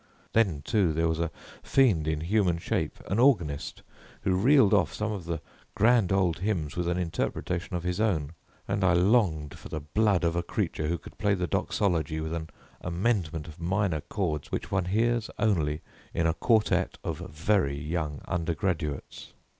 [0.33, 1.29] Then, too, there was a
[1.61, 3.83] fiend in human shape, an organist,
[4.21, 5.41] who reeled off some of the
[5.75, 8.31] grand old hymns with an interpretation of his own,
[8.67, 12.33] and I longed for the blood of a creature who could play the doxology with
[12.33, 12.49] an
[12.81, 15.81] amendment of minor chords which one hears only
[16.15, 19.33] in a quartet of very young undergraduates.